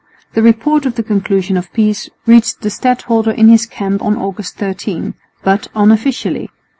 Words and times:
The 0.33 0.41
report 0.41 0.87
of 0.87 0.95
the 0.95 1.03
conclusion 1.03 1.57
of 1.57 1.71
peace 1.73 2.09
reached 2.25 2.61
the 2.61 2.71
stadholder 2.71 3.29
in 3.29 3.49
his 3.49 3.67
camp 3.67 4.01
on 4.01 4.17
August 4.17 4.55
13, 4.57 5.13
but 5.43 5.67
unofficially. 5.75 6.49